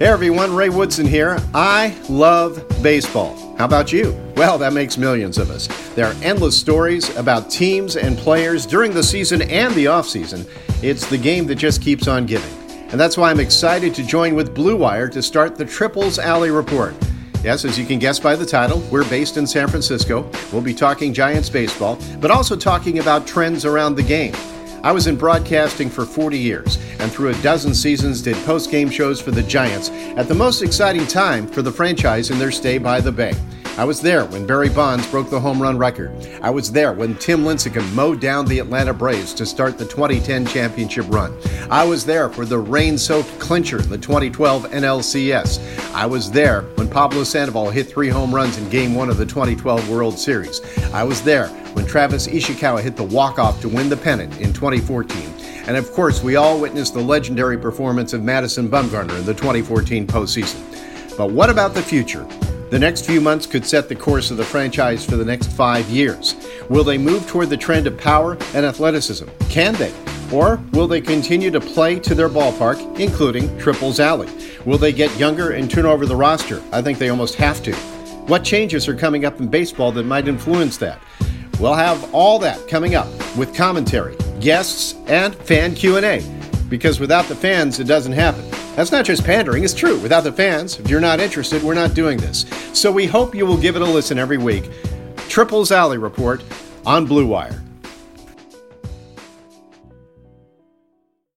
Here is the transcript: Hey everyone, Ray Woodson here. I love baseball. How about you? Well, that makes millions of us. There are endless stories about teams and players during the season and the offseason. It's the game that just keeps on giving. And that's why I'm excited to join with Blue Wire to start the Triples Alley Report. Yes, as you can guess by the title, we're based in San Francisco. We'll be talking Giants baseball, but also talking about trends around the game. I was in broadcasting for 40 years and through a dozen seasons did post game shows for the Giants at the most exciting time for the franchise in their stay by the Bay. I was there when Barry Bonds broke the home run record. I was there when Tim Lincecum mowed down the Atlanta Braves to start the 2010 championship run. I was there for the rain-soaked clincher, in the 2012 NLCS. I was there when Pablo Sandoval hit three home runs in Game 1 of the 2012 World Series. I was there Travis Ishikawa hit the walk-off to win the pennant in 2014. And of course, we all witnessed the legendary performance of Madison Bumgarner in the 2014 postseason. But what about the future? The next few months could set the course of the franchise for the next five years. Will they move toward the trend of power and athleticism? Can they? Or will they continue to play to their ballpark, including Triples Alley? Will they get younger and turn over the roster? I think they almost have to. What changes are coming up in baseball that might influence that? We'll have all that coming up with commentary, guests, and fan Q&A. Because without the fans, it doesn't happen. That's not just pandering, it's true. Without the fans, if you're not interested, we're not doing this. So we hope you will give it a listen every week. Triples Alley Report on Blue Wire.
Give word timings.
Hey 0.00 0.06
everyone, 0.06 0.56
Ray 0.56 0.70
Woodson 0.70 1.06
here. 1.06 1.38
I 1.54 1.96
love 2.08 2.66
baseball. 2.82 3.36
How 3.56 3.64
about 3.64 3.92
you? 3.92 4.12
Well, 4.34 4.58
that 4.58 4.72
makes 4.72 4.98
millions 4.98 5.38
of 5.38 5.50
us. 5.50 5.68
There 5.94 6.04
are 6.04 6.14
endless 6.20 6.58
stories 6.58 7.16
about 7.16 7.48
teams 7.48 7.94
and 7.94 8.18
players 8.18 8.66
during 8.66 8.92
the 8.92 9.04
season 9.04 9.42
and 9.42 9.72
the 9.74 9.84
offseason. 9.84 10.48
It's 10.82 11.08
the 11.08 11.16
game 11.16 11.46
that 11.46 11.54
just 11.54 11.80
keeps 11.80 12.08
on 12.08 12.26
giving. 12.26 12.52
And 12.90 12.98
that's 12.98 13.16
why 13.16 13.30
I'm 13.30 13.38
excited 13.38 13.94
to 13.94 14.04
join 14.04 14.34
with 14.34 14.52
Blue 14.52 14.74
Wire 14.74 15.08
to 15.10 15.22
start 15.22 15.54
the 15.54 15.64
Triples 15.64 16.18
Alley 16.18 16.50
Report. 16.50 16.92
Yes, 17.44 17.64
as 17.64 17.78
you 17.78 17.86
can 17.86 18.00
guess 18.00 18.18
by 18.18 18.34
the 18.34 18.44
title, 18.46 18.80
we're 18.90 19.08
based 19.08 19.36
in 19.36 19.46
San 19.46 19.68
Francisco. 19.68 20.28
We'll 20.52 20.60
be 20.60 20.74
talking 20.74 21.14
Giants 21.14 21.48
baseball, 21.48 22.00
but 22.18 22.32
also 22.32 22.56
talking 22.56 22.98
about 22.98 23.28
trends 23.28 23.64
around 23.64 23.94
the 23.94 24.02
game. 24.02 24.34
I 24.84 24.92
was 24.92 25.06
in 25.06 25.16
broadcasting 25.16 25.88
for 25.88 26.04
40 26.04 26.38
years 26.38 26.76
and 26.98 27.10
through 27.10 27.30
a 27.30 27.42
dozen 27.42 27.74
seasons 27.74 28.20
did 28.20 28.36
post 28.44 28.70
game 28.70 28.90
shows 28.90 29.18
for 29.18 29.30
the 29.30 29.42
Giants 29.42 29.88
at 30.18 30.28
the 30.28 30.34
most 30.34 30.60
exciting 30.60 31.06
time 31.06 31.46
for 31.46 31.62
the 31.62 31.72
franchise 31.72 32.30
in 32.30 32.38
their 32.38 32.50
stay 32.50 32.76
by 32.76 33.00
the 33.00 33.10
Bay. 33.10 33.32
I 33.78 33.84
was 33.84 34.02
there 34.02 34.26
when 34.26 34.46
Barry 34.46 34.68
Bonds 34.68 35.10
broke 35.10 35.30
the 35.30 35.40
home 35.40 35.60
run 35.60 35.78
record. 35.78 36.12
I 36.42 36.50
was 36.50 36.70
there 36.70 36.92
when 36.92 37.14
Tim 37.14 37.44
Lincecum 37.44 37.94
mowed 37.94 38.20
down 38.20 38.44
the 38.44 38.58
Atlanta 38.58 38.92
Braves 38.92 39.32
to 39.34 39.46
start 39.46 39.78
the 39.78 39.86
2010 39.86 40.44
championship 40.46 41.06
run. 41.08 41.34
I 41.70 41.84
was 41.84 42.04
there 42.04 42.28
for 42.28 42.44
the 42.44 42.58
rain-soaked 42.58 43.38
clincher, 43.40 43.78
in 43.78 43.88
the 43.88 43.96
2012 43.96 44.66
NLCS. 44.66 45.94
I 45.94 46.04
was 46.04 46.30
there 46.30 46.60
when 46.74 46.90
Pablo 46.90 47.24
Sandoval 47.24 47.70
hit 47.70 47.88
three 47.88 48.10
home 48.10 48.34
runs 48.34 48.58
in 48.58 48.68
Game 48.68 48.94
1 48.94 49.08
of 49.08 49.16
the 49.16 49.26
2012 49.26 49.88
World 49.88 50.18
Series. 50.18 50.60
I 50.92 51.04
was 51.04 51.22
there 51.22 51.50
Travis 51.94 52.26
Ishikawa 52.26 52.82
hit 52.82 52.96
the 52.96 53.04
walk-off 53.04 53.60
to 53.60 53.68
win 53.68 53.88
the 53.88 53.96
pennant 53.96 54.40
in 54.40 54.52
2014. 54.52 55.32
And 55.68 55.76
of 55.76 55.92
course, 55.92 56.24
we 56.24 56.34
all 56.34 56.60
witnessed 56.60 56.92
the 56.92 57.00
legendary 57.00 57.56
performance 57.56 58.12
of 58.12 58.24
Madison 58.24 58.68
Bumgarner 58.68 59.16
in 59.16 59.24
the 59.24 59.32
2014 59.32 60.04
postseason. 60.04 61.16
But 61.16 61.30
what 61.30 61.50
about 61.50 61.72
the 61.72 61.80
future? 61.80 62.26
The 62.70 62.80
next 62.80 63.06
few 63.06 63.20
months 63.20 63.46
could 63.46 63.64
set 63.64 63.88
the 63.88 63.94
course 63.94 64.32
of 64.32 64.38
the 64.38 64.44
franchise 64.44 65.06
for 65.06 65.14
the 65.14 65.24
next 65.24 65.52
five 65.52 65.88
years. 65.88 66.34
Will 66.68 66.82
they 66.82 66.98
move 66.98 67.28
toward 67.28 67.48
the 67.48 67.56
trend 67.56 67.86
of 67.86 67.96
power 67.96 68.32
and 68.54 68.66
athleticism? 68.66 69.28
Can 69.48 69.74
they? 69.74 69.94
Or 70.32 70.60
will 70.72 70.88
they 70.88 71.00
continue 71.00 71.52
to 71.52 71.60
play 71.60 72.00
to 72.00 72.14
their 72.16 72.28
ballpark, 72.28 72.98
including 72.98 73.56
Triples 73.56 74.00
Alley? 74.00 74.28
Will 74.64 74.78
they 74.78 74.92
get 74.92 75.16
younger 75.16 75.52
and 75.52 75.70
turn 75.70 75.86
over 75.86 76.06
the 76.06 76.16
roster? 76.16 76.60
I 76.72 76.82
think 76.82 76.98
they 76.98 77.10
almost 77.10 77.36
have 77.36 77.62
to. 77.62 77.72
What 78.26 78.42
changes 78.42 78.88
are 78.88 78.96
coming 78.96 79.24
up 79.24 79.38
in 79.38 79.46
baseball 79.46 79.92
that 79.92 80.02
might 80.02 80.26
influence 80.26 80.76
that? 80.78 80.98
We'll 81.60 81.74
have 81.74 82.12
all 82.12 82.38
that 82.40 82.66
coming 82.68 82.94
up 82.94 83.08
with 83.36 83.54
commentary, 83.54 84.16
guests, 84.40 84.94
and 85.06 85.34
fan 85.34 85.74
Q&A. 85.74 86.22
Because 86.68 87.00
without 87.00 87.26
the 87.26 87.36
fans, 87.36 87.80
it 87.80 87.84
doesn't 87.84 88.12
happen. 88.12 88.44
That's 88.74 88.90
not 88.90 89.04
just 89.04 89.24
pandering, 89.24 89.62
it's 89.62 89.74
true. 89.74 89.98
Without 90.00 90.24
the 90.24 90.32
fans, 90.32 90.80
if 90.80 90.90
you're 90.90 91.00
not 91.00 91.20
interested, 91.20 91.62
we're 91.62 91.74
not 91.74 91.94
doing 91.94 92.18
this. 92.18 92.44
So 92.72 92.90
we 92.90 93.06
hope 93.06 93.34
you 93.34 93.46
will 93.46 93.56
give 93.56 93.76
it 93.76 93.82
a 93.82 93.84
listen 93.84 94.18
every 94.18 94.38
week. 94.38 94.68
Triples 95.28 95.70
Alley 95.70 95.98
Report 95.98 96.42
on 96.84 97.06
Blue 97.06 97.26
Wire. 97.26 97.62